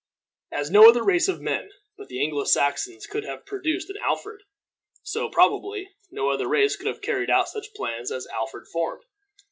As 0.51 0.71
no 0.71 0.89
other 0.89 1.03
race 1.03 1.27
of 1.27 1.41
men 1.41 1.69
but 1.95 2.11
Anglo 2.11 2.43
Saxons 2.45 3.05
could 3.05 3.23
have 3.23 3.45
produced 3.45 3.87
an 3.91 3.97
Alfred, 4.03 4.41
so, 5.03 5.29
probably, 5.29 5.91
no 6.09 6.29
other 6.31 6.47
race 6.47 6.75
could 6.75 6.87
have 6.87 7.03
carried 7.03 7.29
out 7.29 7.47
such 7.49 7.75
plans 7.75 8.11
as 8.11 8.25
Alfred 8.25 8.65
formed. 8.67 9.03